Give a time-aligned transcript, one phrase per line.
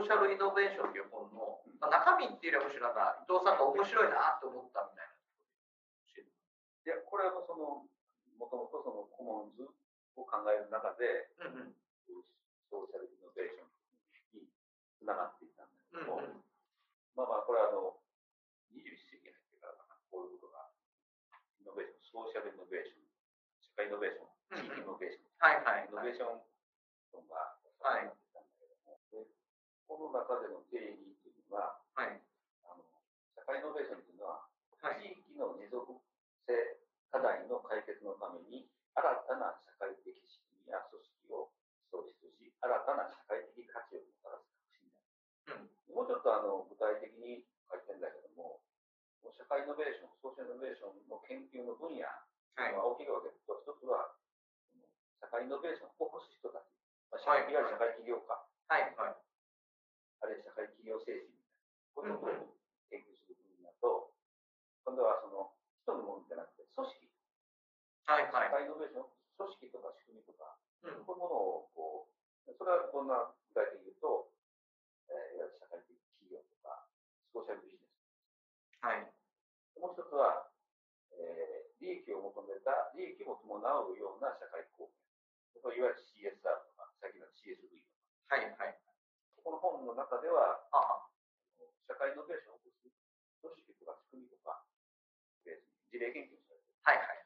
[0.00, 5.12] ソーシャルイノベーションという本の、まあ、中身っていうよりはむしろ伊藤さんが面白いなと思ったみたいな。
[6.24, 7.84] いや、これはその、
[8.40, 9.68] もともとそのコモンズ
[10.16, 11.76] を考える中で、うん
[12.08, 12.24] うん、
[12.72, 13.68] ソーシャルイノベーショ
[14.40, 14.48] ンに
[14.96, 16.40] つながっていったんだけども、うんうん、
[17.12, 18.00] まあまあ、これはあの、
[18.72, 20.64] 21世紀に入ってからかな、こういうことが、
[21.60, 23.04] イノベーション、ソーシャルイノベーション、
[23.60, 26.40] 社会イノベーション、地域イノベーション、はいはい、イノベーション
[27.28, 27.52] が、
[27.84, 28.08] はい、
[29.90, 32.14] この中での定義っていうのは、はい、
[32.62, 32.86] あの
[33.34, 34.46] 社会イノベーションっていうのは、
[34.78, 35.98] はい、地域の持続
[36.46, 36.78] 性
[37.10, 41.50] 課題の解決のために新たな社会的仕組みや組織を
[41.90, 45.66] 創出し、新たな社会的価値をもたらす革新である。
[45.90, 48.62] うん、もうちょっとあの具体的に書いてるんだけども、
[49.34, 52.06] 社会イノベーション、ソーシャルイノベーションの研究の分野
[52.54, 52.70] とい。
[52.70, 54.14] うのは大きく分けると、一つは
[55.18, 56.70] 社会イノベーションを起こす人たち、
[57.10, 57.50] まあ、い。
[57.50, 58.38] わゆる社会起業家、
[58.70, 58.94] はい。
[58.94, 59.29] はい、
[60.20, 62.56] あるいは社会企業精神みたいな、こういうことを
[62.92, 64.12] 研究する分野と、
[64.84, 65.52] 今度はその
[65.84, 67.10] 人のものじゃなくて組織
[68.10, 74.34] はいはい、社会イノベーション、組織とか仕組みとか、うん、こういうものをこう、それはどんな具体的に言うと、
[75.06, 76.90] えー、いわゆる社会的企業とか、
[77.30, 77.94] ソーシャルビジネス。
[78.82, 79.06] はい。
[79.78, 80.50] もう一つは、
[81.14, 84.98] えー、利益を求めた、利益を伴うような社会貢献。
[85.62, 87.86] いわゆる CSR とか、さっきの CSV と
[88.26, 88.34] か。
[88.34, 88.89] はいはい。
[89.50, 91.10] この本の中では、あ
[91.90, 92.94] 社会イノベーションを起こす
[93.42, 94.62] 組織とか仕組みとか、
[95.90, 96.62] 事例研究されてる。
[96.86, 97.20] はいはい。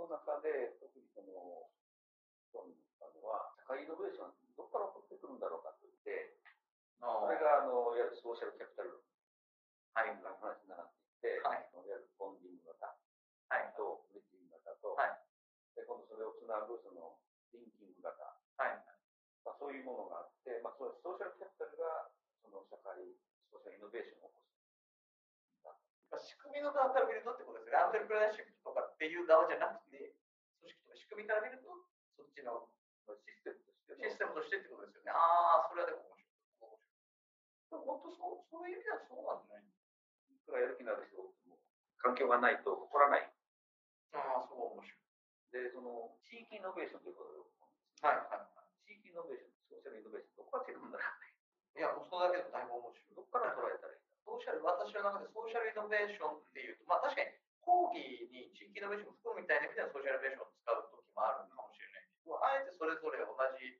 [0.00, 1.68] の中で、特にその、
[2.48, 6.40] 興味持ったのは、社会イノベーション、どこから起こってくるんだろうかといって、
[7.04, 9.04] これが、あの、いわゆるソーシャルキャピタル
[9.92, 10.88] はい、の話になっ
[11.20, 12.96] ていて、はい、いわゆるボンディング型、
[13.52, 15.12] はい、と、ブリッジング型と、はい、
[15.76, 17.20] で、今度それをつなぐ、その、
[17.52, 18.16] リンキング型、
[18.56, 18.80] はい、
[19.44, 22.08] まあ、そういうものがあって、まあ、そのソーシャルキャピタルが、
[22.40, 22.96] その社会、
[23.52, 24.50] ソーシャルイノベーションを起こす。
[26.60, 27.80] 仕組みの側から見るとってことですね。
[27.80, 30.12] アントレプレナーシップとかっていう側じゃなくて、
[30.60, 31.72] 組織とか仕組みから見ると、
[32.20, 32.68] そっちの
[33.24, 35.16] システムとして、システムとしてってことですよね。
[35.16, 36.84] ああ、それはでも面白い。
[37.72, 39.72] でも本当そう、そういう意味ではそうなんですね。
[40.28, 40.36] い？
[40.44, 41.16] くらやる気のある人
[41.48, 41.56] も、
[41.96, 43.24] 環境がないと起こらない？
[44.12, 45.56] ああ、そう面白い。
[45.56, 47.40] で、その、地域イノベーションということで、
[48.04, 48.84] はいはいはい。
[48.84, 51.80] 地域イノベーション、ソーシャルイノベーション、どこが違うんだろう？
[51.80, 53.16] いや、もうそれだけでもだいぶ面白い。
[53.16, 53.99] どこから捉えたらいい？
[54.30, 57.34] ソーシャル、私の中でソーシャルイノベーションっていうと、まあ確かに
[57.66, 63.74] 講義に地域イノベーションを含むみたいな意味ではソーシャルイノベーションを使う時もあるかもしれないけど、あえてそれぞれ同じ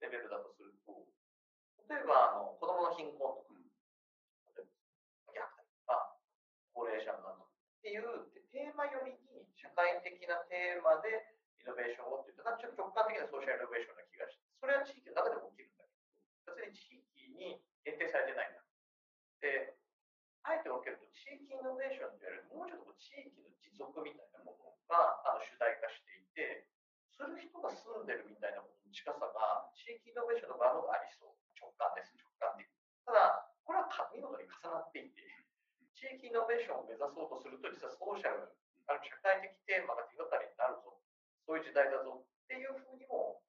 [0.00, 0.96] レベルだとすると、
[1.92, 3.52] 例えばあの子供の貧困とか、
[4.56, 4.72] 例え
[5.28, 6.16] ば虐待とか、
[6.72, 7.52] 高齢者の謎っ
[7.84, 15.92] ていうテーマよりに社会的なテーマでイノベーションをっていうと、ちょっと直感的なソーシャルイノベーションな気がして、それは地域の中でも起きるんだけ
[16.48, 18.64] ど、別に地域に限定されてないんだ。
[19.44, 19.76] で、
[20.42, 26.66] あえて分けると、地域イノベーションというよりもうちょっと地域の持続みたいなものがあの主題化していて、
[27.12, 31.38] する人が住んでるみたいなことの近さが、地域イノベーションの側のがありそう。
[31.54, 32.66] 直感です、直感的。
[33.06, 35.22] ただ、これは見事に重なっていて、
[35.94, 38.50] 地域イノベーションを目指そうとすると、実はソーシャル、
[38.90, 40.98] ある社会的テーマが手がかりになるぞ。
[41.46, 43.42] そういう時代だぞっていうふうにも、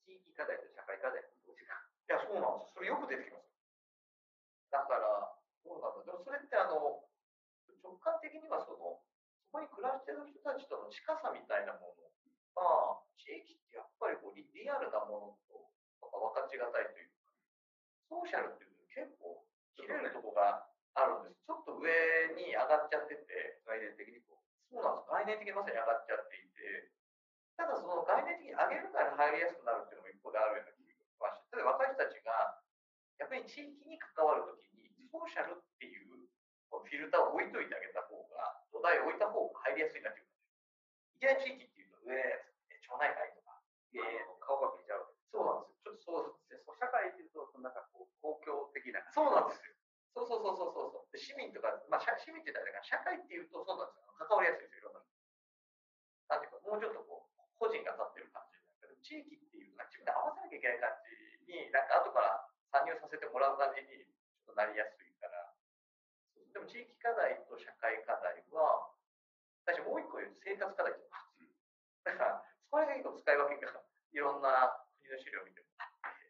[0.00, 1.76] 地域課題と社会課題の同時が。
[1.76, 2.72] いや、そうなんです。
[2.72, 3.52] それよく出てきます。
[4.70, 5.41] だから、
[6.32, 7.04] れってあの、
[7.84, 9.00] 直感的にはその、
[9.44, 12.08] そこに暮らしてる人たちとの近さみたいなもの
[12.56, 15.68] が、地域ってやっぱりこうリリアルなものと
[16.00, 17.22] 分かちがたいというか、
[18.08, 19.44] ソーシャルっていうの結構
[19.76, 21.40] 切れるところがあるんです。
[21.44, 21.88] ちょっと上
[22.36, 24.44] に上がっちゃってて、概念的にこう。
[24.72, 25.12] そうなんです。
[25.12, 26.92] 概念的にまさに上がっちゃっていて、
[27.56, 32.60] ただその概念的に上げるから入りやすくなるっていうのも一方であるような気がして、例えば若い人たちが、
[33.20, 36.11] やっぱり地域に関わるときにソーシャルっていう
[36.80, 40.32] フィルターを置いといてあげた方が、土台を置いた方が入りやすいなっていう。
[41.16, 42.16] いきなり地域っていうと、上、
[42.80, 43.60] 町内会とか、
[43.92, 45.12] えー、顔が見えちゃう。
[45.28, 45.84] そうなんですよ。
[45.84, 46.76] ちょっとそうですね。
[46.76, 49.04] 社会っていうと、なんかこう、公共的な。
[49.12, 49.76] そうなんですよ。
[50.12, 51.16] そうそうそうそうそう。
[51.16, 54.12] 市民とか、まあ、市民って言ったら社会っていうとそうなんですよ。
[54.20, 55.04] 関わりやすいですよ、いろんな。
[56.28, 60.92] なんていうか、もうちょっとこう、個人が立ってる感じだけど、地域っていうのは自分で合わせなきゃいけない感
[61.46, 65.11] じに、なんか後から参入させてもらう感じにちょっとなりやすい。
[66.52, 68.92] でも地域課題と社会課題は、
[69.64, 71.22] 私もう一個言うと生活課題っていうのが
[72.02, 73.80] だから、それが結構使い分けが
[74.12, 76.28] いろんな国の資料を見てもあって、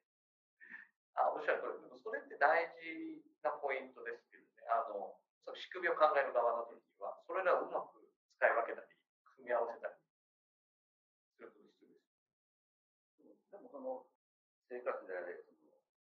[1.17, 8.05] あ、おっしゃる通り、でもそれって大事なポイントですけどね、あの、その仕組みを考える側の時には、それらをうまく
[8.37, 8.95] 使い分けたり、
[9.35, 9.97] 組み合わせたり
[11.35, 11.99] すると必要で
[13.33, 13.51] す。
[13.51, 14.07] でもその、
[14.69, 15.59] 生活であれ、その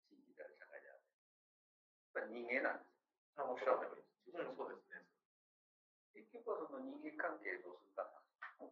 [0.07, 1.03] 地域であれ、社会であれ、やっ
[2.15, 2.93] ぱり人間なんです
[3.41, 3.43] よ。
[3.43, 4.04] あ、おっしゃる通り。
[4.35, 4.99] うん、そうですね。
[6.11, 8.19] 結局はその人間関係どうするかな。
[8.59, 8.67] も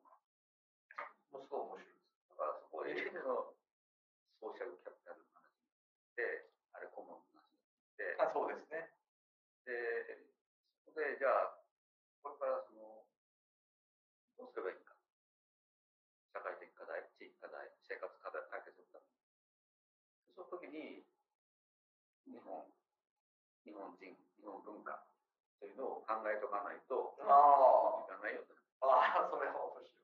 [1.38, 2.02] うすごい面白いです。
[2.34, 3.54] だからそこで、の
[4.42, 5.54] ソーシャルキャピタルの話
[6.18, 8.90] で、あれコモンの話で、あ、そうですね。
[9.62, 10.26] で、
[10.82, 11.62] そこで、じゃあ、
[12.26, 13.06] これからその、
[14.34, 14.98] どうすればいいか。
[16.34, 19.14] 社会的課題、地域課題、生活課題を解決するために。
[20.34, 21.06] その時に、
[22.26, 22.66] 日本、
[23.62, 25.11] 日本人、日本文化
[25.62, 28.58] というのを考えとかないと、ああ、いかないよと。
[28.82, 29.94] ああ、それは面白い。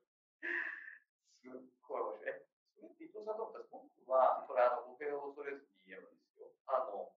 [1.35, 2.47] すっごい面白い。
[2.79, 6.47] それって伊藤さんどうか僕は、これあの、語弊を恐れずに言えばですよ。
[6.63, 7.11] あの、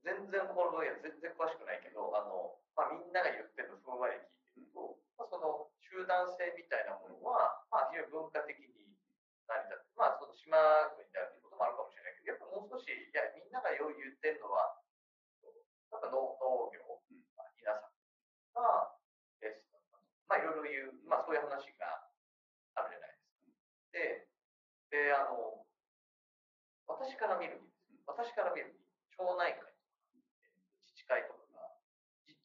[0.00, 4.16] 全然この分野全然詳しくないけど、あの、まあ、みんなが言ってるのふんわり
[4.56, 8.96] 聞いてると、まあ、その集団性みたいなものは、まあ、非常に文化的に
[9.44, 10.56] 成り立って、まあ、その島
[10.96, 14.80] 国であるということもあるかもしれないけど、やっぱもう少し、いや、みんながよう言ってるのは、
[15.92, 16.81] やっぱ農農業、
[18.62, 18.94] が、
[19.42, 19.58] え
[20.30, 22.06] まあ、いろいろ言う、まあ、そういう話が
[22.78, 24.30] あるじゃないですか。
[24.94, 25.66] で、で、あの、
[26.86, 27.66] 私から見るに、
[28.06, 28.78] 私から見るに、
[29.18, 29.82] 町内会とか、
[30.86, 31.74] 自治会とかが、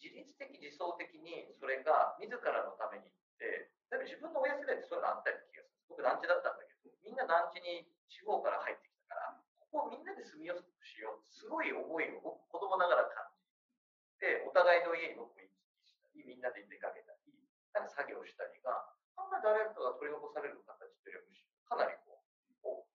[0.01, 5.77] 自律的、自走的にそれが自らのためにって、例えば自分の親世代ってそういうのあったような気がする。
[5.87, 9.39] 僕団地だったんだけど、みんな団地に地方から入ってきたから、
[9.71, 15.36] ここをみんなで住みやすくしようすごい思いを僕子供ながら感じて、お互いの家に僕、
[16.37, 17.33] みんなで出かけたり、
[17.73, 22.85] なんか作業したりが、あんまり誰かが取り残される形というよりむしろかなりこう、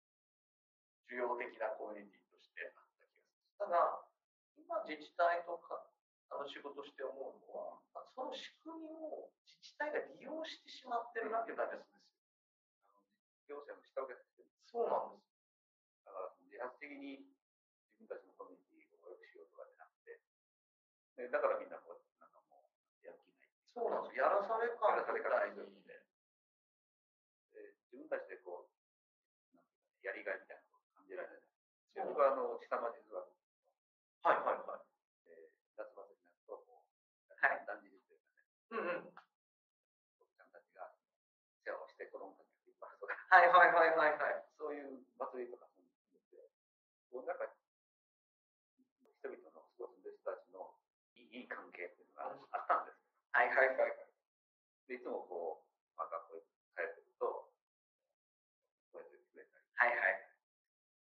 [1.10, 3.42] 重要的なコミュニティとしてあった気がする。
[3.58, 4.06] ただ、
[4.54, 5.90] 今自治体とか
[6.30, 7.82] あの仕事して思うのは、
[8.14, 12.14] その仕組みを自治体が利用してしまってるなっていう感じがするんで
[13.42, 13.58] すよ。
[13.58, 15.26] 行政の下請けとしてそうなんです。
[16.06, 17.26] だから自発的に
[17.90, 20.22] 自分たちのコミュニティを良くしようとかじゃなくて、
[21.28, 23.61] だからみんなこう、なんかもう、やる気ない。
[23.72, 24.20] そうなんです。
[24.20, 25.96] やらされ感やらされ感いいで、
[27.88, 31.44] 自分たちでこう、なんていうか、ね、やりがいみたいなことを感じられない。
[32.04, 33.28] 僕はあの、下町図は、
[34.24, 34.84] はいはいはい。
[35.28, 39.12] えー、夏祭りになると、こう、はい、だんじりというかね、うんうん。
[40.20, 40.92] おちゃんたちが
[41.64, 44.44] 世話をして子供たちが引っ張るとか、はいはいはいはいはい。
[44.56, 46.44] そういう祭りとかそういうのって、
[47.08, 47.48] こうなんか、
[49.20, 50.76] 人々の過ごす人たちの
[51.16, 53.00] いい関係っていうのがあったんです。
[53.52, 54.08] はいはいはい。
[54.88, 57.52] で、いつもこう、まあ、学校に帰ってると、
[58.90, 59.68] こうやってくれたり。
[59.76, 60.24] はいはい。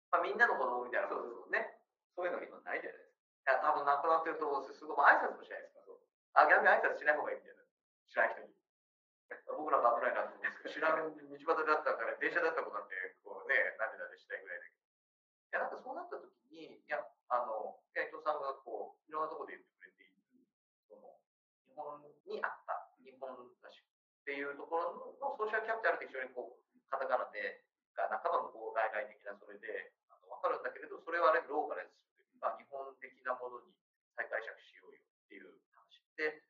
[0.10, 1.78] まあ、みんなの子供みたいなことですもんね。
[2.18, 3.54] そういうの今ないじゃないですか。
[3.54, 4.90] いや、多分なくなってると思うんですよ。
[4.90, 5.86] すごい、挨拶もしないですか。
[6.42, 7.62] あ、逆に挨拶しない方がいいみたいな。
[8.10, 8.60] 知らない人に。
[9.46, 14.90] 僕なんか危ないなと思うんですけど、知らない道端だったから、電車だったことなんて、こうね、なでなでしたいぐらいだけど。
[15.50, 16.98] いや、なんかそうなった時に、いや、
[17.30, 19.79] あの、伊藤さんがこう、いろんなところで言って
[21.80, 23.32] 本にあった、日本
[23.64, 26.60] らしくっていうところのソーシャルキャピタルって非常にこう、
[26.92, 27.64] カタカナで、
[27.96, 29.96] が半ばのこう外来的なそれで、
[30.28, 33.72] わかるんだけれど、それはあれローカライズするというか、日本的なものに
[34.20, 36.44] 再解釈しようよっていう話で、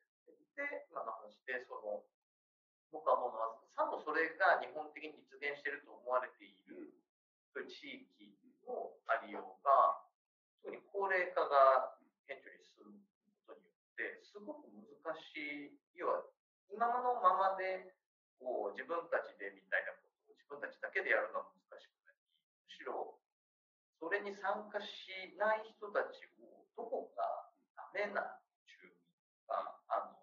[0.58, 2.02] で、今の話で、その、
[2.90, 3.38] 僕は思う
[3.74, 6.92] さもそれが日本的に実現していると思われている、
[7.66, 10.04] 地域のありようが、
[10.62, 11.96] 特に高齢化が
[12.28, 13.00] 顕著に進む
[13.48, 14.86] ことによって、すごく難
[15.18, 16.22] しい、要は、
[16.70, 17.94] 今のままで、
[18.38, 22.22] こう、自分たちでみたいなことを自分たちだけでやるのは難しくなり、
[22.62, 23.18] むしろ、
[23.98, 28.94] それに参加しない人たちをどこかダメな住民
[29.50, 30.16] が、あの、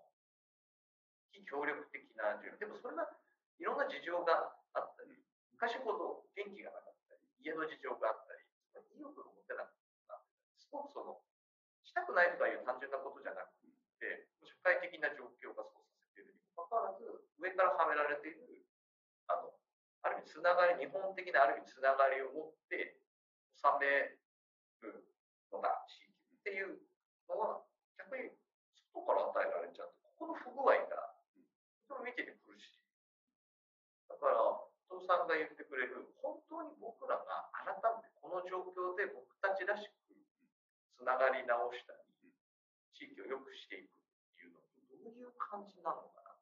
[1.30, 2.58] 非協力的な住民。
[2.58, 3.12] でもそれは
[3.60, 5.20] いろんな事情があったり、
[5.54, 8.42] 昔ほど元気がなかったり、家の事情があったり、
[8.96, 9.76] 意欲が持てなかっ
[10.10, 10.24] た、
[10.58, 11.22] すごくその、
[11.84, 13.66] したくないとかいう単純なことじゃなくて、
[14.46, 17.06] 社会的な状況がそうさせているにもかかわらず、
[17.42, 18.66] 上からはめられている、
[19.27, 19.54] あの、
[20.06, 23.01] ある意味つながり、日本的なある意味つながりを持って、
[23.58, 24.22] 収め
[24.86, 25.10] る
[25.50, 26.77] のが地域っていう
[27.25, 27.66] のは、
[27.98, 28.30] 逆に
[28.94, 31.18] 外から与えられちゃって、ここの不具合が、
[31.89, 32.86] とても見てて苦しい。
[34.10, 34.38] だから、
[34.86, 40.13] 伊藤さんが言ってくれる、本当に僕らが改めてこの状況で僕たちらしく
[40.98, 42.16] つながり直したり、
[42.98, 46.34] 地域を良くしていくっていうのとどういう感じなのかな？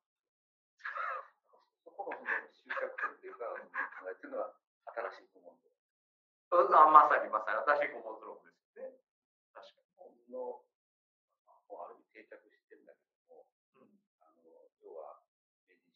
[1.83, 2.15] そこの
[2.55, 3.51] 集客点っていうか、
[3.99, 4.55] 考えてるのは
[4.95, 5.67] 新しいと思うんで。
[6.55, 8.95] あまさにまさに新しいコモンズローですよね。
[9.51, 9.67] 確
[9.99, 10.15] かに。
[10.31, 10.65] の、も
[11.69, 13.45] うある意味定着してるんだけども、
[13.77, 13.91] うん、
[14.23, 14.49] あの
[14.81, 15.21] 要は
[15.67, 15.93] 明治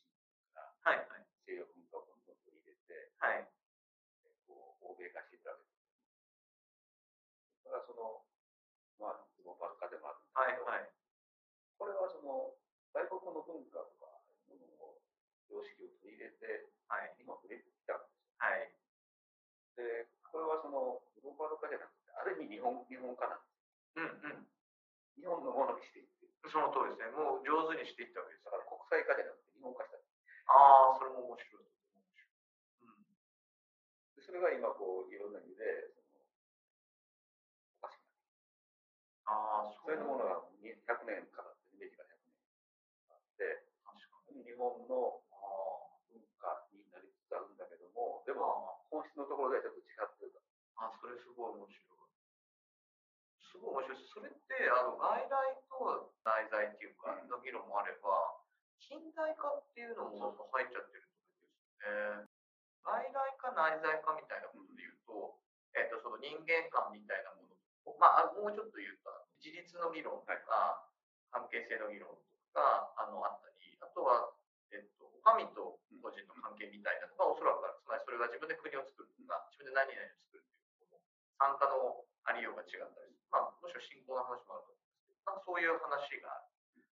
[1.48, 3.49] 西洋文化をどんどん取り入れて、はい、
[10.40, 10.88] はいはい。
[11.76, 12.56] これはその
[12.96, 14.08] 外国の文化とか
[14.48, 14.96] ものを
[15.52, 18.40] 様式を取り入れて、はい、日本に出てきたんですよ。
[18.40, 18.72] はい。
[19.76, 24.00] で、これはその日本化じゃなくて、ある意味日本日本化なんです。
[24.00, 24.48] うんうん。
[25.20, 26.32] 日本のものにしていって。
[26.48, 27.20] その通りですね。
[27.20, 28.48] もう上手にしていったわけです。
[28.48, 29.29] だから国際化じゃ
[85.60, 86.40] そういう話があ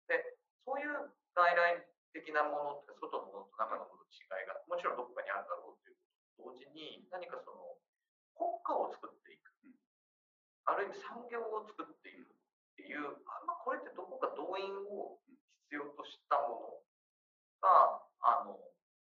[0.08, 0.16] る。
[0.24, 1.84] で、そういう外来
[2.16, 6.00] 的なものって外のものと中のものの違いがもちろんどこかにあるだろうという
[6.40, 7.76] ことと同時に何かその
[8.32, 9.52] 国家を作っていく、
[10.64, 15.20] ある意味産業を作っていくっていうあんまこれってどこか動員を
[15.68, 16.80] 必要としたも
[17.60, 18.56] のがあの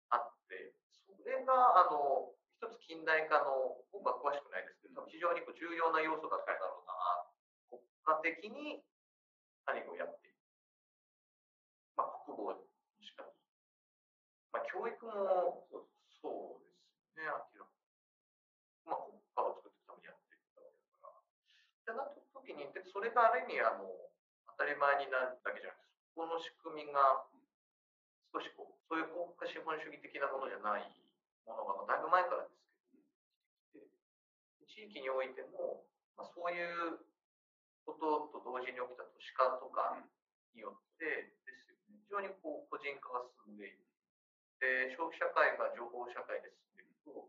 [0.09, 0.73] あって
[1.05, 7.29] それがあの一つ近代化の僕は詳しくないですけど非常に重要な要素だったんだろうな
[8.25, 8.81] 家的に
[9.65, 10.37] 何をやっている。
[11.95, 12.59] まあ、国語も
[12.99, 13.31] しかり。
[14.51, 15.63] まあ、教育も
[16.21, 17.71] そうですね、明らか
[18.85, 21.21] まあ、国家を作っていくためにやっていったわけだから。
[21.21, 23.91] ってなった時に、でそれがある意味、あの、
[24.55, 27.27] 当たり前になるだけじゃなくて、そこの仕組みが
[28.31, 30.87] 少しこう、そういう国家資本主義的なものじゃない
[31.43, 32.63] ものが、だいぶ前からです
[33.75, 33.91] けど、
[34.71, 35.83] 地域においても、
[36.15, 37.03] まあ、そういう
[37.83, 39.99] ことと同時に起きた都市化とか
[40.55, 43.83] によってですよね、非常にこう個人化が進んでいる。
[44.63, 47.27] で、消費社会が情報社会で進んでいると、思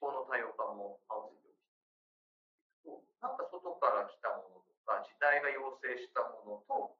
[0.00, 1.84] 考の多様化も合わせて起きて
[2.88, 6.98] いくと、なんか外から来たものとか、時代が要請したものと、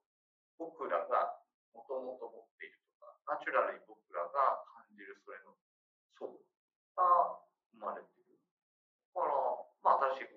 [0.57, 1.39] 僕らが
[1.73, 5.55] もともと持っているとか、ナチュラルに僕らが感じるそれの
[6.19, 6.29] 層
[6.95, 7.39] が
[7.73, 8.39] 生まれてくる。
[9.13, 9.35] だから、
[9.83, 10.33] まあ、新しい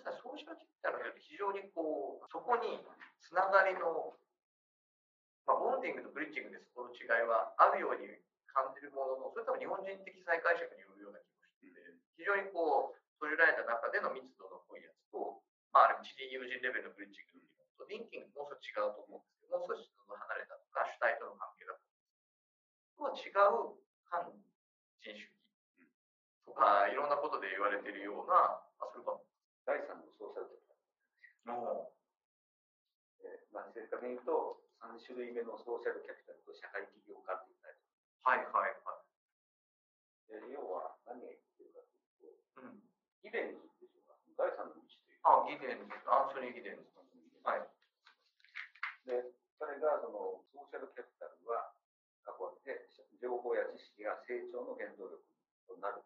[0.00, 2.80] まさにソーシャルキャピタルによって非常にこう、そこに
[3.20, 4.16] つながりの、
[5.44, 8.08] まあ、ボンディングとブリッジングでそこの違いはあるように
[8.48, 11.84] 感じるものの、それとも日本人的再解釈によるような気もして、
[12.16, 14.49] 非常にこう、閉じられた中での密度、
[15.70, 21.82] まあ、ある知人友人レベルのブリッジングの議論と、リンキングもう少し違うと思うんですけど、もう少し離れたとか、主体との関係だと
[22.98, 23.78] 思うんですけど、とは違う
[24.10, 24.36] 反人
[25.00, 25.30] 主義
[26.44, 29.22] とか、いろんなことで言われているような、まあ、それこ
[29.64, 30.74] 第3のソーシャルキャピ
[31.46, 31.86] タル。
[33.22, 37.86] えー、まあ、正確に言うと、3種類目のソーシャルキャピタルと社会起業家っていうタイプ。
[38.26, 39.06] はいはいはい。
[40.50, 41.80] 要は何が言ってるか
[42.18, 42.82] というと、うん、
[43.22, 44.34] ギデンズでしょう。
[44.34, 44.79] 第3の。
[45.22, 45.94] あ、ギデンズ。
[46.08, 46.86] アンソニー・ギデンズ。
[47.44, 47.66] はい。
[49.04, 51.72] で、彼がそのソーシャルキャピタルは、
[52.24, 52.88] 過去で
[53.20, 55.20] 情報や知識が成長の原動力
[55.68, 56.00] となる。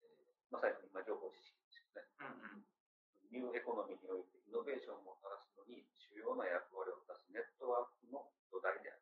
[0.00, 1.56] えー、まさに今情報知識
[1.96, 2.64] うんうん、
[3.32, 9.00] ニューエコノミーにおいてイノベーションをもたらすのに主要な役割を果たすネットワークの土台である。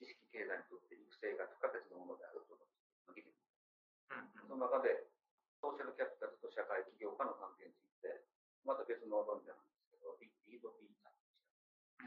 [0.00, 2.64] 知識経済にとって育成が不可欠なものであるとの
[3.12, 3.32] 議論。
[4.44, 5.08] その中で、
[5.58, 8.22] ソーシャルキャピタルと社会起業家の関係について、
[8.62, 12.06] また別の論点なんですけど、リード・ピーター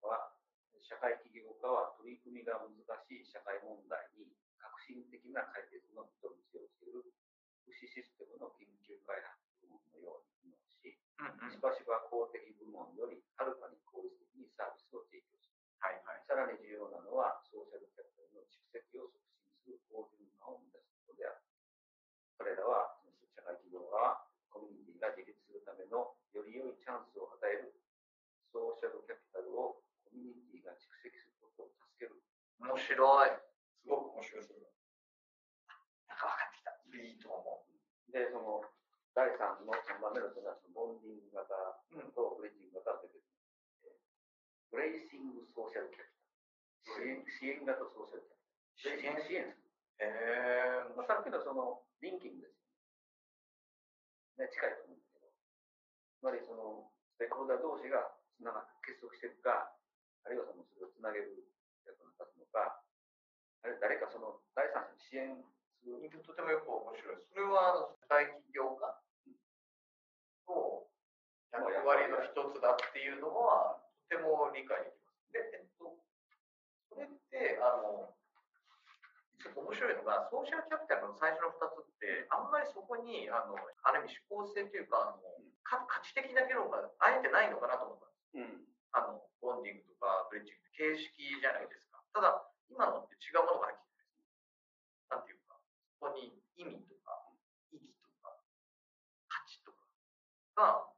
[0.00, 0.32] は、
[0.80, 2.72] 社会起業家は取り組みが難
[3.04, 7.04] しい社会問題に革新的な解決の糸口をつける
[7.68, 10.96] 福祉システムの研究開発部門のように機能し、
[11.52, 15.60] しばしば公的部門よりはるかに効率的にサービスを提供する。
[15.84, 21.55] はいはい、さらに重要なのは、ソーシャルキャピタルの蓄積を促進する好循環を生み出すことである。
[22.36, 22.96] 彼らは、
[23.34, 27.72] 社会企業はコミュニティが自立するためのより良いチャンスを与える
[28.52, 32.20] ソーシャルキャピタルをコミュニティが蓄積することを助ける。
[32.60, 33.36] 面白い。
[33.80, 34.56] すごく面白い。
[38.16, 38.64] で、その、
[39.12, 41.52] 第3の3番目のその bonding 型
[42.16, 43.28] と bridging 型が出てく
[43.84, 44.00] る。
[44.72, 47.04] bracing social capital。
[47.04, 49.28] 支援支援型ソーシャルキャピタル。
[49.28, 49.65] 支援、支援する。
[50.00, 52.58] えー、まあ、さっきのその、リンキングです
[54.38, 54.48] よね。
[54.48, 55.32] ね、近いと思うんだけど。
[55.32, 59.72] つまり、その、ステークホルダー同士がつなが結束していくか、
[60.24, 61.48] あるいはそのそれをつなげる
[61.88, 62.84] 役に立つのか、
[63.64, 65.32] あれ誰かその第三者に支援
[65.80, 65.96] する。
[66.26, 67.22] とてもよく面白い。
[67.30, 69.00] それは社会起業家
[71.66, 75.32] の役割の一つだっていうのは、とても理解できます。
[75.32, 75.96] で、えっと、
[76.92, 78.12] それって、あの、
[79.42, 85.20] ちょっと面白いのが、ソーシャルキャピタルの最初の2つって、あんまりそこに、あの、ある意味思考性というか、あの、
[85.66, 88.38] 価値的な議論があえてないのかなと思ったんです。
[88.38, 88.64] うん、
[88.94, 92.00] あの、ボンディングとかブリッジング形式じゃないですか。
[92.14, 95.10] ただ、今のって違うものが入ってるんです。
[95.10, 95.58] なんていうか、
[95.90, 97.28] そこに意味とか、
[97.74, 98.40] 意義とか、
[99.28, 99.84] 価値とか
[100.56, 100.88] が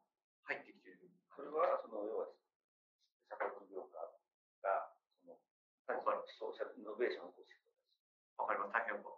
[0.47, 1.11] 入ってきてる。
[1.35, 2.30] それは、その、要は、
[3.26, 3.99] 社会企業家
[4.62, 5.40] が、その、
[6.38, 7.57] ソーシャルイノベーションを起こして
[8.38, 8.73] わかります。
[8.73, 9.11] 大変よく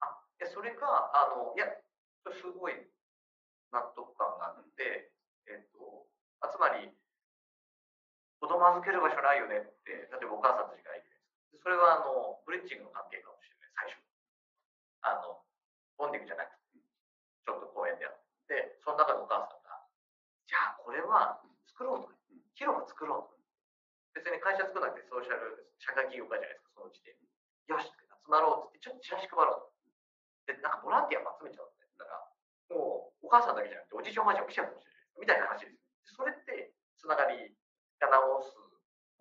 [0.00, 1.68] あ、いや、それが、あの、いや、
[2.32, 2.74] すごい
[3.72, 5.12] 納得感があって、
[5.46, 6.08] えっと、
[6.40, 6.90] あつまり、
[8.40, 11.10] 子供預ける場所ないよねって、例えばお母さんたちが言って
[11.60, 14.00] それは、あの、ブリッジングの関係かもしれない、最初。
[15.04, 15.44] あの、
[16.00, 16.80] ボンディングじゃなくて、
[17.44, 18.16] ちょっと公園でやっ
[18.48, 19.84] て、その中でお母さんが、
[20.48, 22.10] じゃあこれは作ろうと。
[22.56, 23.40] 広場作ろうと。
[24.12, 27.29] 別に会社作らなくてソーシャル、社会企業家じゃないですか、その時点で。
[27.70, 27.94] よし、集
[28.26, 31.94] まろうってちょっとチラシ配ろうで、なんかボランティアも集めちゃうんだよ。
[32.02, 35.22] だから、もうお母さんだけじゃなくて、おじいちゃんおばあちゃんも来ちゃうかもしれない。
[35.22, 36.18] みたいな話です。
[36.18, 37.54] それって、つながり
[38.02, 38.58] が直す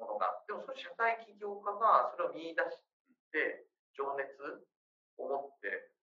[0.01, 2.81] ものが、でもそれ社会起業家がそれを見出し
[3.29, 4.33] て、情熱
[5.21, 5.93] を持って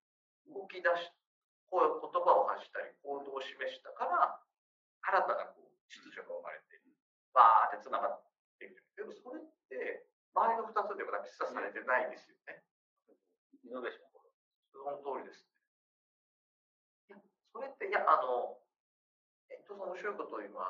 [0.47, 1.11] 動き出し、
[1.67, 4.39] こういう言葉を発したり、行動を示したから、
[5.03, 6.79] 新たなこう秩序が生まれて、
[7.35, 8.23] バーってつながっ
[8.63, 8.79] ていく。
[8.95, 10.07] でもそれって、
[10.37, 12.61] 前の2つでは示唆されてないですよね。
[13.65, 14.13] イノベーション
[14.77, 15.49] その通りです、
[17.09, 17.17] ね。
[17.17, 17.25] いや、
[17.57, 18.61] それって、いや、あの、
[19.49, 20.61] えっと、面白いことを今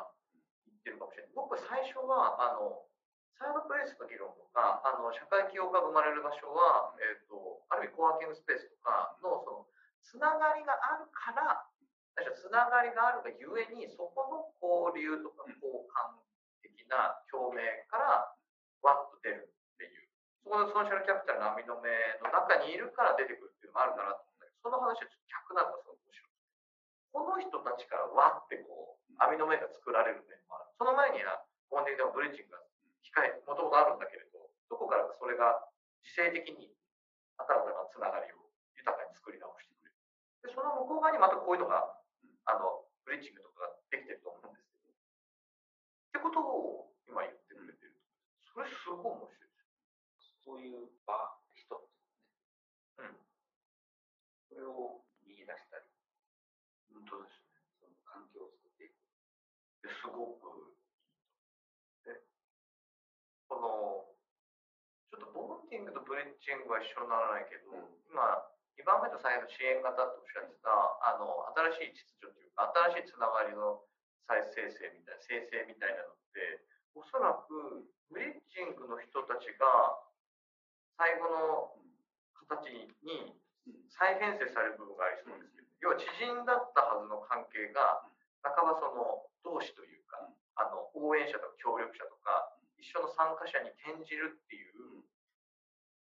[0.70, 1.34] 言ってるかもしれない。
[1.34, 2.86] 僕は最初は、あの、
[3.34, 9.66] サイドプレイスの議論とか、あの、社会起業家が生まれる場所は、えっと、ある意味コワーキングスペースとかの、その、
[10.06, 11.66] つながりがあるから、
[12.38, 16.22] つながりがあるがゆえに、そこの交流とか交換
[16.62, 18.30] 的な表明から
[18.86, 19.55] わっと出る
[20.46, 21.90] そこのソーシャルキャピタルの網の目
[22.22, 26.46] の中にいるから出てくるっていうのもあるかなと思うんだけど、その話はちょっと逆なのがすごく面白くて。
[27.10, 30.70] この人たちからわってこう、網の目が作られる面もある。
[30.78, 32.62] その前には、本的でもブリッジングが
[33.02, 34.38] 控え、もともとあるんだけれど、
[34.70, 35.66] どこからかそれが
[36.06, 36.70] 自制的に
[37.42, 38.38] 新たなつながりを
[38.78, 39.98] 豊かに作り直してくれる。
[40.46, 41.90] で、その向こう側にまたこういうのが、
[42.46, 44.94] あの、ブリッジングとかができてると思うんですけど。
[44.94, 44.94] っ
[46.14, 47.98] てことを今言ってくれてる。
[48.46, 49.45] それすごい面白い。
[50.46, 51.18] そういう場、
[51.58, 53.10] 人ってね。
[53.10, 53.18] うん。
[54.46, 55.90] それを見出したり。
[56.86, 57.58] 本当ですね。
[57.82, 58.94] その環境を作っていく。
[59.90, 62.14] すごくいいと。
[62.14, 62.22] で、
[63.50, 64.06] この、
[65.10, 68.22] ちょっとボンディングとブリッジングは一緒にならないけど、うん、今、
[68.78, 71.42] 2番目と最後の支援型とおっしゃってた、あの、
[71.74, 73.82] 新しい秩序というか、新しいつながりの
[74.30, 76.62] 再生成みたいな、生成みたいなのって、
[76.94, 77.82] おそらく
[78.14, 80.05] ブリッジングの人たちが
[80.96, 81.76] 最後の
[82.48, 82.72] 形
[83.04, 83.36] に
[83.92, 88.00] 再編成される部分がありそうですけど、要は知人だったはずの関係が、
[88.40, 90.24] 半ばその同志というか、
[90.56, 95.04] あの応援者とか協力者とか、一緒の参加者に転じるっていう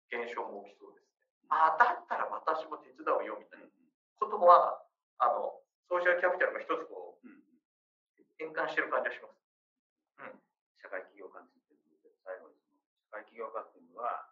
[0.09, 1.21] 現象も起きそうですね。
[1.53, 3.69] ああ、だったら私も手伝うよみたいな。
[4.21, 4.85] ことは、
[5.17, 5.57] あの、
[5.89, 7.25] ソーシャルキャピタルが一つこう、
[8.37, 9.41] 転換してる感じがします。
[10.21, 10.37] うん。
[10.77, 12.77] 社会企業家について最後にその、
[13.09, 14.31] 社会企業家っていうのは、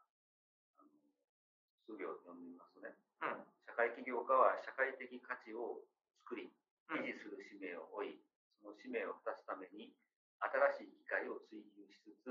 [2.00, 5.80] 業を呼んでみますとね、うん、社会起業家は社会的価値を
[6.28, 6.52] 作り、
[6.92, 8.20] 維持する使命を負い、
[8.60, 9.96] その使命を果たすために、
[10.44, 12.28] 新しい機会を追求しつつ、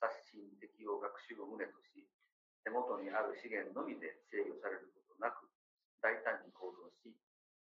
[0.00, 2.08] 刷新適応学習を旨とし、
[2.64, 5.52] 手元にある資源のみで制御されることなく、
[6.00, 7.12] 大胆に行動し、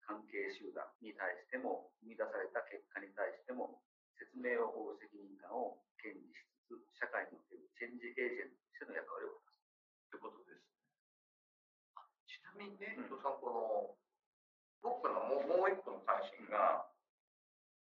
[0.06, 3.82] 関係集団に対しても、生み出された結果に対しても、
[4.14, 9.58] 説明を負う責任感を堅持しつつ、社会におけるチェンジエージェントとしての役割を果た
[10.14, 10.14] す。
[10.14, 10.75] ということです
[12.64, 13.96] にね、伊藤さん、この、
[14.80, 16.88] 僕のもうもう一個の関心が、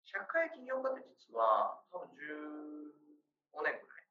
[0.07, 4.07] 社会起業家って実は、多分15年くらい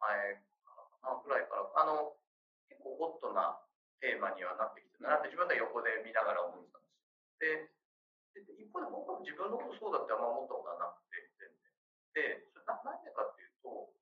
[0.00, 2.18] 前かな、くらいから、あの、
[2.68, 3.62] 結構ホットな
[4.02, 5.08] テーマにはなってきてた。
[5.08, 8.44] なって自分で横で見ながら思ってたんですよ。
[8.44, 11.24] で、一方で僕は自分のことそうだってあんま思ったことはなくて、
[12.16, 13.92] で、それななんでかっていうと、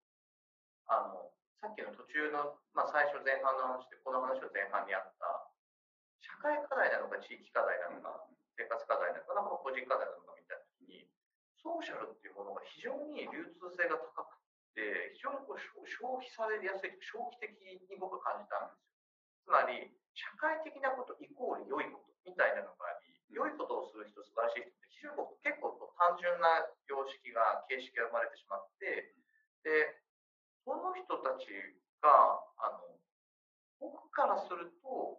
[0.86, 1.30] あの、
[1.60, 5.53] さっきの途中の、まあ最初前半の話で、この話を前半にあった、
[6.34, 8.26] 社会課題なのか地域課題なのか、
[8.58, 11.06] 生活課題なのか、なんか個人課題なのかみたいな時に、
[11.62, 14.42] ソーシャルっていうものが非常に流通性が高く
[14.74, 18.90] て、非常にこう消費されやすい、消費的に僕は感じたんですよ。
[19.46, 29.14] つまり、社会的なことイコール良いことみたいなのがあり、良いことをする人、素晴らしい人って非常に僕結構単純な様式が、形式が生まれてしまって、
[29.62, 30.02] で、
[30.66, 31.46] その人たち
[32.02, 32.98] が、あの、
[33.78, 35.13] 僕からすると、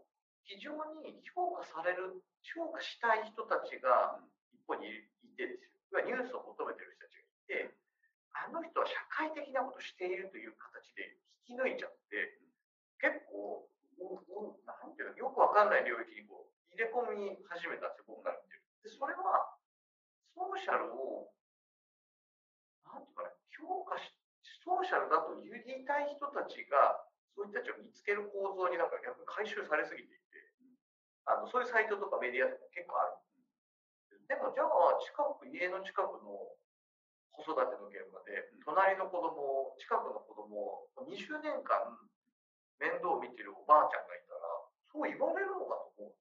[0.46, 4.22] 非常に評価される、評価したい人たちが
[4.54, 4.86] 一方に
[5.26, 6.06] いてですよ。
[6.06, 7.74] ニュースを求めてる人たちがいて、
[8.34, 11.18] あの人は社会的なことをしているという形で
[11.50, 12.38] 引き抜いちゃって、
[13.02, 13.66] 結構、
[14.70, 18.62] なんていうの、よくわかんない領域にこう入れ込み始めたんですよ、僕から見てる。
[18.86, 19.58] で、それは、
[20.36, 21.32] ソーシャルを、
[22.86, 24.14] なんていうかね、評価し、
[24.62, 27.02] ソーシャルだと言いたい人たちが、
[27.34, 30.25] そういう人たちを見つける構造になんか逆に回収されすぎていて、
[31.26, 33.18] あのそういうサイトとかメディアとか結構ある。
[34.26, 36.34] でもじゃあ、近く、家の近くの
[37.30, 41.94] 子育ての現場で、隣の子供、近くの子供を20年間
[42.82, 44.42] 面倒を見てるおばあちゃんがいたら、
[44.90, 46.16] そう言われるのかと思う。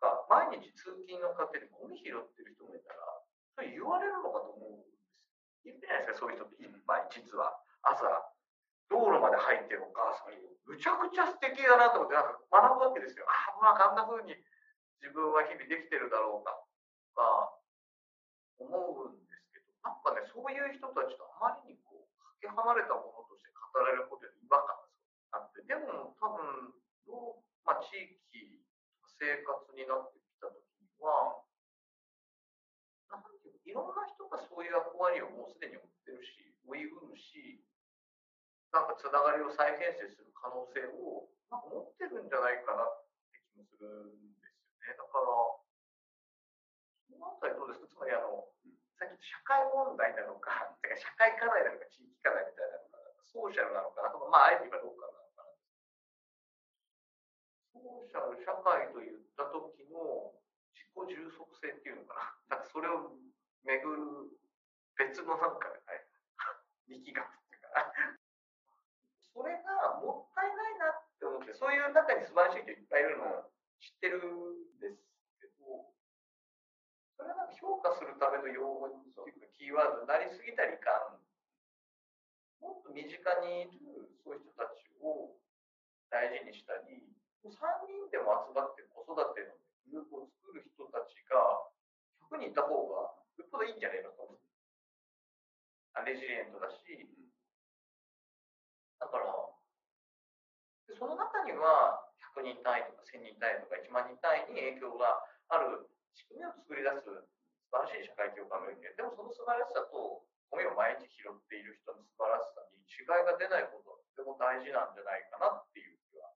[0.00, 3.00] か毎日通勤の過程でゴミ拾ってる人もいたら、
[3.56, 5.00] それ言われるのかと思うんですよ。
[5.64, 7.56] 言ってないですか、そういう人っていっぱい、実は。
[7.80, 8.04] 朝、
[9.34, 10.38] で入ってるお母さん、
[10.70, 13.26] むちゃくちゃ素敵だなと思って、なんか学ぶわけですよ。
[13.26, 14.38] ああ、まあ、あんな風に
[15.02, 17.58] 自分は日々できてるだろうか、とか、
[18.62, 24.78] 思うんですけど、なんかね、そういう人たちとあまりにこう、かけ離れたものとして語られることに違和感
[25.34, 28.62] があって、でも多分、どうまあ、地域、
[29.18, 31.40] 生活になってきたときには、
[33.08, 37.63] なんていういろんな人がそういう役割をもうすでに負ってるし、追いうるし、
[38.74, 44.98] なんかつながりを再編成する可能性を、なんか持ってるんじゃないかなって気もするんですよね。
[44.98, 45.30] だから、
[47.06, 47.86] そのあたりどうですか？
[47.86, 48.50] つまりあの、
[48.98, 52.98] さっき社会問題なのか、 か社会課題なのか、地域課題みたいなのか、
[53.30, 55.14] ソーシャルなのか、まあ、あえて言えばどうかな。
[57.74, 60.34] 当社の社会といった時の
[60.74, 62.14] 自己充足性っていうのか
[62.50, 62.58] な。
[62.58, 63.14] なんかそれを
[63.62, 64.30] 巡る
[64.96, 66.06] 別のなんか、はい、
[66.88, 67.43] 力学
[69.34, 73.50] それがもったいないなって思って、そういう中に素晴らしい人いっぱいいるのを
[73.82, 75.02] 知ってるんです
[75.42, 75.90] けど、
[77.18, 81.18] それはなんか評価するための用語っていうかキーワードになりすぎたりかん、
[82.62, 85.34] もっと身近にいるそういう人たちを
[86.14, 87.02] 大事にしたり、
[87.42, 87.50] 3
[87.90, 89.58] 人でも集まって子育ての
[89.90, 91.42] グループを作る人たちが
[92.30, 94.44] 100人いた方がよっぽどいいんじゃないのと思って。
[96.04, 96.84] レジリエントだし、
[99.04, 99.28] だから、
[100.96, 105.20] その中には100人単位とか1000人単位とか1万人単位に影響が
[105.52, 107.20] ある仕組みを作り出す素
[107.68, 116.30] 晴らしい社会共感がいけでもその素晴らしさとゴミを毎日拾っている人の素晴らしさに違いが出ないことはとても大事なんじゃないかなっていう気は。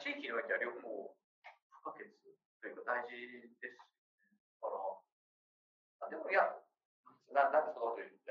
[0.00, 1.14] 地域においては両方
[1.70, 2.08] 不可欠
[2.64, 3.12] というか大事
[3.60, 3.76] です
[4.58, 4.80] から、
[6.02, 6.48] あでもいや、
[7.30, 8.23] ななんでそのこと言っ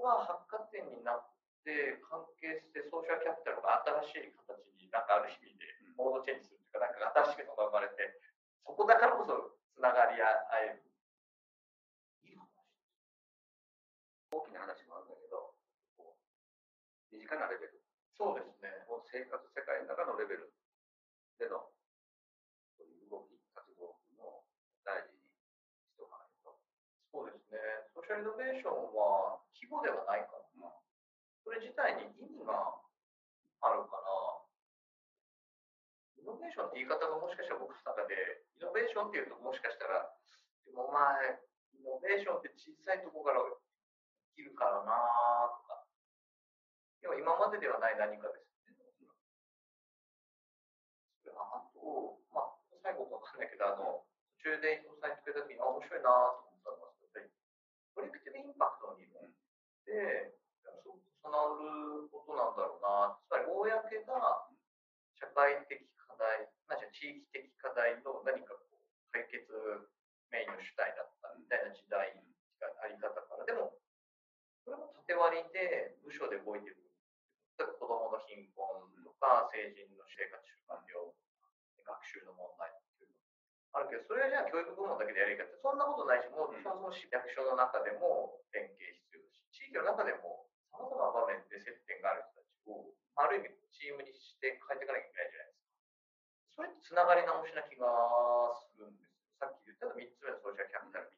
[0.00, 1.28] こが発火点になっ
[1.60, 8.16] て関係してソーシャルキャピタルが新しい形になんかある意味でモードチェンジするというか、なんか新しいのが生まれて、
[8.64, 10.24] そこだからこそつながり合
[10.64, 10.88] える。
[12.24, 12.48] いい話
[14.32, 15.52] 大きな話もあるんだけど、
[17.12, 17.76] 身近なレベル
[18.16, 18.72] そうですね。
[19.12, 20.48] 生活世界の中のレベル
[21.36, 21.68] での、
[22.78, 24.48] そういう動き、活動も
[24.80, 25.28] 大事に
[25.92, 26.56] しておかないと。
[27.12, 27.60] そうですね。
[27.92, 29.39] ソーシャルイノベーションは
[29.70, 30.42] 規模ではないから、
[31.46, 32.74] それ自体に意味が
[33.62, 34.10] あるから、
[36.18, 40.10] イノベーションって言い方がもしかしたら僕の中で、イノベーションっていうともしかしたら、
[40.66, 41.38] でもお前、
[41.78, 43.54] イノベーションって小さいとこから生
[44.34, 44.90] きるからな
[45.54, 45.86] とか、
[47.06, 48.74] 要は今までではない何かですね。
[51.30, 54.04] あと、まあ、最後かわかんないけど、あの、
[54.42, 57.32] 途中で伊藤さん言ってくれた時に、あ、面白いなと思ったのは、やっぱり、
[57.96, 59.32] コレクティブインパクトの理論で、
[59.84, 59.92] す
[60.84, 63.16] ごく重なることなんだろうな。
[63.22, 64.46] つまり、公が
[65.16, 69.44] 社会的課題、まあ、じゃ地域的課題の何かこう解決
[70.30, 72.14] メインの主体だったみたいな時代
[72.60, 73.76] があり方から、でも、
[74.64, 76.80] それも縦割りで部署で動いてる
[77.60, 78.64] 例えば子供の貧困
[79.04, 81.12] とか、成人の生活習慣病、
[81.84, 83.20] 学習の問題っていうの
[83.76, 89.04] あるけど、それはじゃあ教育部門だけでやるかって、そんなことないし、もうそもそも市役所の中でも連携し、
[89.70, 96.58] 地域の中でも様々な場面で接点がある人たちを、ある意味チームにして変えていかなきゃいけないじゃないですか。
[96.58, 97.86] それってつながり直しな気が
[98.66, 99.14] するんですよ。
[99.38, 101.10] さっき言った3つ目のソーシャルキャピタル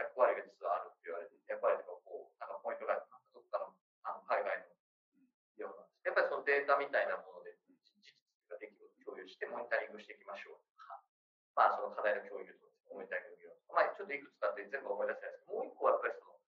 [0.00, 2.96] 役割が実はあるって言われて、役割とかこう、なんかポイントが、
[3.36, 4.72] どっかのあの海外の
[5.60, 6.08] ようなんです。
[6.08, 7.52] やっぱりそのデータみたいなもので、
[7.84, 8.16] 事実
[8.48, 11.04] が出来事を共有して、モニタリングしていきましょうとか、
[11.54, 16.38] まあ、その課題の共有とか、モニタリングとか、まあ、ちょっといくつかって全部思い出せないですけど、もう一個はやっぱりその、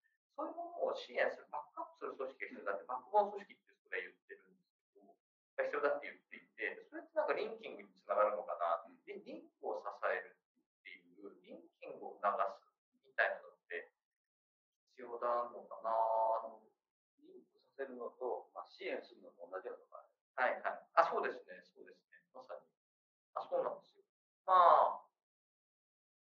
[1.01, 5.17] そういうものを支援する、バックアップする組織が必要だって、バックボーン組織ってそれ言ってるんですけど、
[5.57, 12.69] 必要だって言っていて、それってなんかリンキングにつながるのかな、でリンクを支えるっていう、リンキングを促す
[13.09, 13.89] みたいなのって
[14.93, 15.97] 必要なのかな
[17.25, 20.05] リンクさせるのと、まあ、支援するのと同じような
[20.41, 20.81] はいはい。
[20.97, 22.17] あ、そうですね、そうですね。
[22.33, 22.65] まさに。
[23.37, 24.05] あ、そうなんですよ。
[24.49, 25.05] まあ、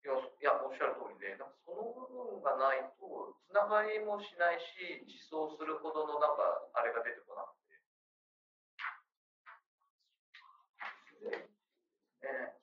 [0.04, 7.54] いや、いやおっしゃる通りで、なんかその部分がないと、つながりもしないし、自走するほどのなんか、あれが出てこなく
[11.22, 11.54] て。
[12.26, 12.58] ね、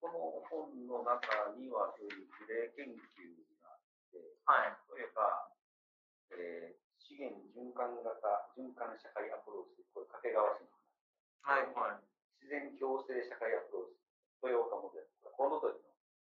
[0.00, 3.20] この本の中には、そういう事例研究
[3.60, 4.16] があって、
[4.48, 5.52] はい、例えば、
[6.32, 8.08] えー、資源循環型、
[8.56, 10.88] 循環社会アプローチ、これ掛川市の話。
[11.44, 12.04] はいはい。
[12.40, 14.00] 自然共生社会アプローチ、
[14.40, 15.88] 豊岡モデル、コウノトリの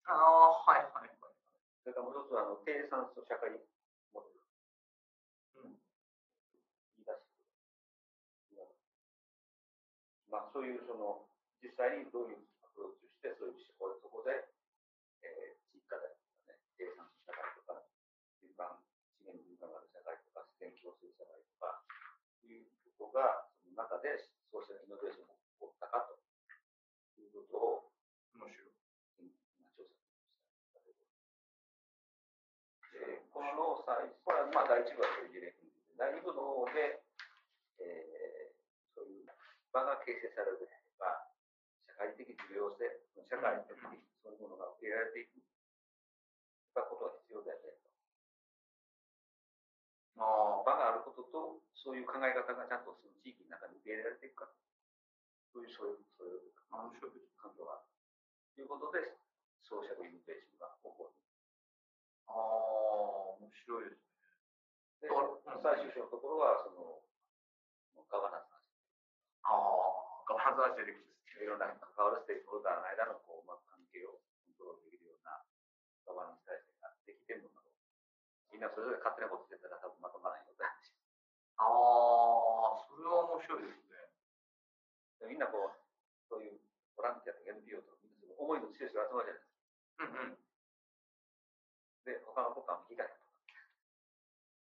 [0.09, 1.37] ああ、はいはいはい。
[1.85, 3.53] それからもう一つは、あの、低酸素社会
[4.17, 4.41] モデル。
[5.65, 5.77] うん。
[6.97, 7.29] 言い出す。
[10.33, 11.29] まあ、そういう、その、
[11.61, 13.61] 実際にどういうアプローチをして、そういう、
[14.01, 14.49] そこで、
[15.25, 17.85] えー、地域課題とかね、低酸素社会とか、
[18.41, 18.81] 循環、
[19.13, 21.83] 資源循環型社会とか、自然共生社会とか、
[22.47, 24.15] いうことが、その中で、
[24.55, 26.15] そうしたイノベーションを起こったかと
[27.19, 27.91] いうことを、
[28.39, 28.79] 面白い。
[33.35, 37.03] この際、これはまあ第一部はそういう事例研究で、第二部の方で、
[37.83, 38.55] えー、
[38.95, 39.27] そういう
[39.75, 40.67] 場が形成されると
[40.99, 41.27] か、
[41.87, 42.87] 社会的重要性、
[43.27, 45.39] 社会的にそういうものが受け入れられていく
[46.75, 47.89] ということが必要だよねと。
[50.19, 54.49] あ場があることと、そういう考え方がちゃんとその地域の中に受け入れられていくか
[55.53, 56.93] そういう、そういう、そういう感
[57.57, 57.89] 情がある。
[58.57, 59.17] ということで、
[59.65, 61.15] ソーシャルイノベーションが起こる。
[62.29, 64.29] ああ、面白いですね。
[65.05, 67.03] で、最終章のところは、その、
[68.09, 68.57] ガバナンス
[69.45, 75.43] ああ、ガバナンス話出てきて、いろんな関わるステークホルダーの間のこう、まあ、関係をコントロールできるような
[76.07, 77.71] ガバナンス体制ができてるのかと。
[78.51, 80.78] みんなそれぞれ勝手なことしてたら多分まとまらないので。
[81.59, 85.31] ああ、それは面白いですね。
[85.31, 85.79] みんなこう、
[86.31, 86.59] そういう
[86.95, 89.59] ボランティアとか NPO とか、みんなその思いの強い人が集まるじゃないですか。
[89.99, 90.39] うんうん。
[92.07, 93.27] で、他のことは被害とか。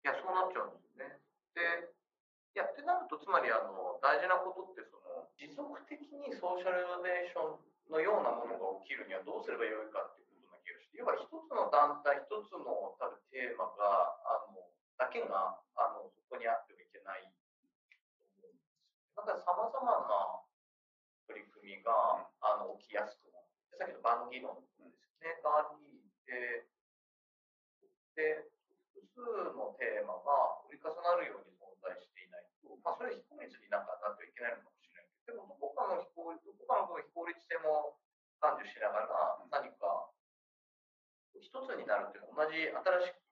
[0.03, 1.19] いや、そうなっちゃうんですよね。
[1.55, 1.91] で、
[2.55, 16.74] いや、ってなると、つまり、あの、大事なことって、その、持続的にソーシャルイノベーションのようなものが起きるにはどうすればよいかっていうことな気がして、要は一つの団体、一つの多分テーマが、あの、だけが、あの、そこにあって
[17.05, 17.37] ないと
[18.41, 19.21] 思うんですよ。
[19.21, 20.41] だから様々な
[21.29, 25.85] 取り組みが、あの、起きやすくなって、さっきの場の議論ですね、があり、
[26.25, 26.65] で、
[28.17, 28.49] で、
[28.93, 29.21] 複数
[29.53, 37.99] のテーマが折り重なるように存在していないと、まあ、それは非効率になんかなってはいけないのかもしれないけど、でもどこかの非効率、どこかの非効率性も
[38.39, 40.11] 感受しながら、何か
[41.41, 43.24] 一つになるっていうのは同じ新しく、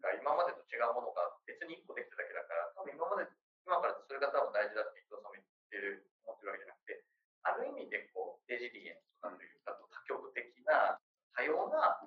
[0.00, 3.28] が今までと違うものが別に一個できただけだから、多分今まで、
[3.64, 7.04] 今からそれが多分大事だって伊藤さんも言ってる、思ってるわけじゃなくて、
[7.44, 10.98] ある意味でこう、デジリエントなというか、多極的な、
[11.36, 12.00] 多様な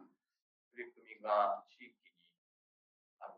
[0.74, 2.18] 取り組みが地域に
[3.22, 3.38] ある。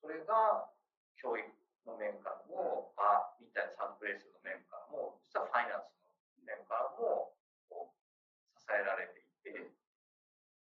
[0.00, 0.70] それが
[1.16, 1.44] 教育
[1.88, 5.96] の面からも、場みたいなサードプレイスの面からも、実はファイナンス
[6.40, 7.32] の面からも
[7.70, 9.70] こう支えられていて、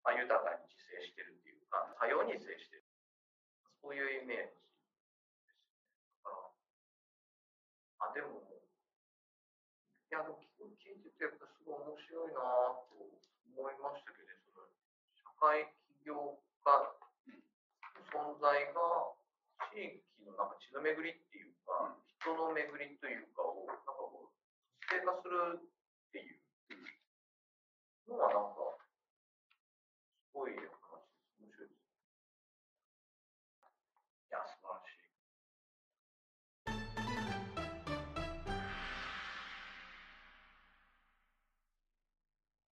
[0.03, 2.73] まあ、豊かに自生してるっていうか、多様に自生してる。
[3.94, 4.74] ういうイメージです
[5.46, 5.54] ね。
[6.26, 6.35] だか
[8.02, 12.42] ら、あ、でも、いや、でも聞いてて、やっぱすごい面白いな
[12.90, 14.66] と思いましたけど、その
[15.14, 16.98] 社会起業家の
[18.11, 19.14] 存在が、
[19.70, 24.35] 地域のなんか血の巡りっていうか、人の巡りというかを、なんかこう、
[24.87, 26.42] 活性化するっていう
[28.11, 28.74] のは、なんか、
[30.30, 30.54] すごい、